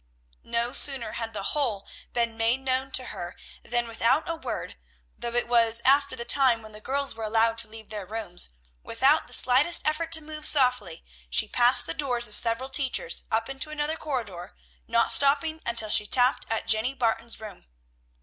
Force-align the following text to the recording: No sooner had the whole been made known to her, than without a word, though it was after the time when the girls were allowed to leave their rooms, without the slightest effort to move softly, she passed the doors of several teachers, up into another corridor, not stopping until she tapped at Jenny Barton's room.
No 0.49 0.71
sooner 0.71 1.11
had 1.11 1.31
the 1.31 1.43
whole 1.53 1.87
been 2.11 2.35
made 2.35 2.61
known 2.61 2.89
to 2.93 3.05
her, 3.13 3.35
than 3.61 3.87
without 3.87 4.27
a 4.27 4.33
word, 4.35 4.75
though 5.15 5.35
it 5.35 5.47
was 5.47 5.79
after 5.85 6.15
the 6.15 6.25
time 6.25 6.63
when 6.63 6.71
the 6.71 6.81
girls 6.81 7.13
were 7.13 7.23
allowed 7.23 7.59
to 7.59 7.67
leave 7.67 7.89
their 7.89 8.07
rooms, 8.07 8.49
without 8.81 9.27
the 9.27 9.33
slightest 9.33 9.85
effort 9.87 10.11
to 10.13 10.19
move 10.23 10.47
softly, 10.47 11.05
she 11.29 11.47
passed 11.47 11.85
the 11.85 11.93
doors 11.93 12.27
of 12.27 12.33
several 12.33 12.69
teachers, 12.69 13.25
up 13.29 13.47
into 13.47 13.69
another 13.69 13.95
corridor, 13.95 14.55
not 14.87 15.11
stopping 15.11 15.61
until 15.67 15.89
she 15.89 16.07
tapped 16.07 16.47
at 16.49 16.65
Jenny 16.67 16.95
Barton's 16.95 17.39
room. 17.39 17.67